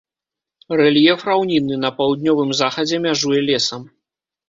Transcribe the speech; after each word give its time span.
Рэльеф 0.81 1.27
раўнінны, 1.29 1.79
на 1.85 1.93
паўднёвым 2.01 2.57
захадзе 2.65 3.05
мяжуе 3.07 3.41
лесам. 3.53 3.91